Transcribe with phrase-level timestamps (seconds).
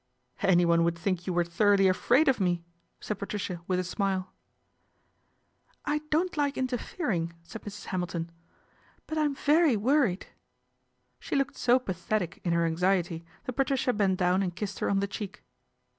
[0.41, 2.63] "Anyone would think you were thoroughly afraid of me,"
[2.99, 4.33] said Patricia with a smile.'
[5.85, 7.85] I don't like interfering," said Mrs.
[7.85, 8.31] Hamilton,"
[9.05, 10.25] but I am very worried."
[11.19, 15.01] She looked so pathetic in her anxiety that Patricia bent down and kissed her on
[15.01, 15.43] the cheek.